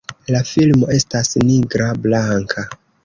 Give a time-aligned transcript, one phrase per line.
[0.35, 2.67] La filmo estas nigra-blanka.